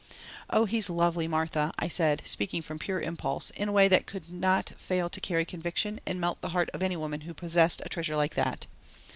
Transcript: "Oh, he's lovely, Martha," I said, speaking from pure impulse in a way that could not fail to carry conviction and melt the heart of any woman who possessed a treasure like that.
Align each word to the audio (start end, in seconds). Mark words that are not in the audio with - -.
"Oh, 0.49 0.65
he's 0.65 0.89
lovely, 0.89 1.27
Martha," 1.27 1.71
I 1.77 1.87
said, 1.87 2.23
speaking 2.25 2.63
from 2.63 2.79
pure 2.79 2.99
impulse 2.99 3.51
in 3.51 3.69
a 3.69 3.71
way 3.71 3.87
that 3.87 4.07
could 4.07 4.31
not 4.33 4.69
fail 4.75 5.11
to 5.11 5.21
carry 5.21 5.45
conviction 5.45 5.99
and 6.07 6.19
melt 6.19 6.41
the 6.41 6.49
heart 6.57 6.71
of 6.73 6.81
any 6.81 6.97
woman 6.97 7.21
who 7.21 7.35
possessed 7.35 7.83
a 7.85 7.89
treasure 7.89 8.15
like 8.15 8.33
that. 8.33 8.65